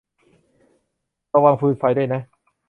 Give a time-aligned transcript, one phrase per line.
[1.33, 2.21] ระวังฟืนไฟด้วยนะ